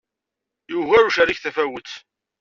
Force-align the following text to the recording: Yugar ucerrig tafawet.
Yugar 0.71 1.03
ucerrig 1.07 1.39
tafawet. 1.41 1.91